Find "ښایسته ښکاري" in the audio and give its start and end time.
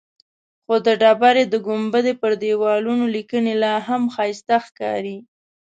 4.15-5.17